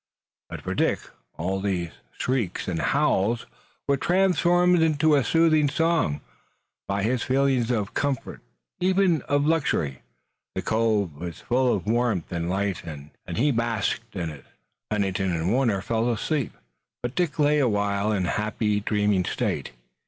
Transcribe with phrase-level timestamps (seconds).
[0.49, 0.99] But for Dick
[1.37, 3.45] all these shrieks and howls
[3.87, 6.21] were transformed into a soothing song
[6.87, 8.41] by his feeling of comfort,
[8.79, 10.01] even of luxury.
[10.55, 14.45] The cove was full of warmth and light and he basked in it.
[14.89, 16.53] Pennington and Warner fell asleep,
[17.03, 19.71] but Dick lay a while in a happy, dreaming state.